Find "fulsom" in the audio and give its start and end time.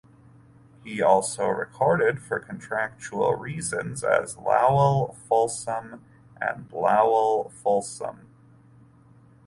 7.63-8.25